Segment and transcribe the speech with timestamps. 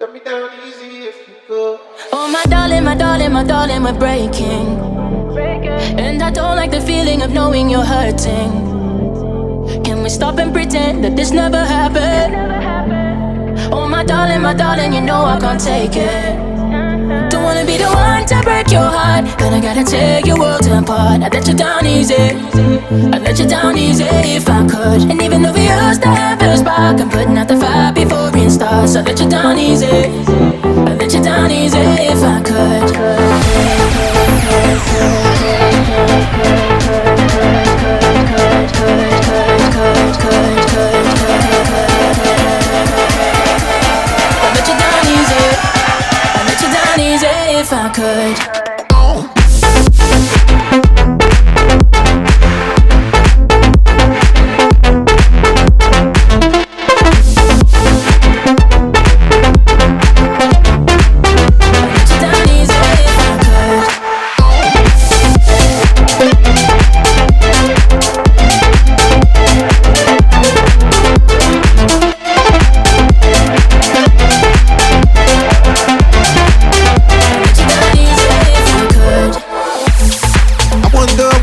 [0.00, 1.80] Let me down easy if you could.
[2.12, 4.78] Oh, my darling, my darling, my darling, we're breaking.
[5.98, 8.52] And I don't like the feeling of knowing you're hurting.
[9.82, 12.32] Can we stop and pretend that this never happened?
[13.72, 16.36] Oh, my darling, my darling, you know I can't take it.
[17.30, 18.57] Don't wanna be the one to break
[19.78, 21.22] gotta tear your world apart.
[21.22, 25.10] I let you down easy, I let you down easy if I could.
[25.10, 28.30] And even though we used to have a spark, I'm putting out the fire before
[28.34, 28.96] it starts.
[28.96, 32.96] I let you down easy, I let you down easy if I could.
[44.40, 45.44] I let you down easy.
[46.34, 47.26] I let you down easy
[47.60, 48.67] if I could.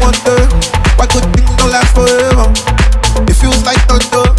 [0.06, 0.38] Wonder,
[1.02, 2.46] why good things don't last forever.
[3.26, 4.30] It feels like thunder,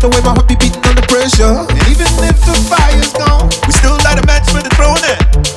[0.00, 1.68] the way my heart be beating under pressure.
[1.68, 4.96] And even if the fire's gone, we still light a match for the throne.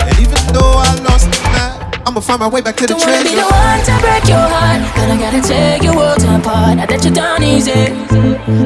[0.03, 3.07] And even though I lost the night, I'ma find my way back to the Don't
[3.07, 6.75] wanna be the one to break your heart, but I gotta tear your world apart.
[6.83, 7.95] I let you down easy,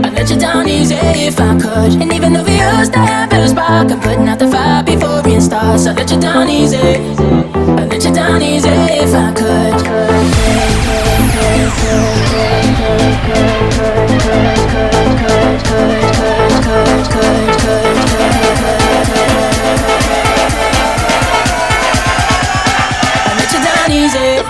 [0.01, 0.97] I let you down easy
[1.29, 2.01] if I could.
[2.01, 5.21] And even though we used to have a spark, I'm putting out the fire before
[5.21, 5.85] it starts.
[5.85, 8.66] I let you down easy, I let you down easy if I could.
[23.87, 24.46] uneasy.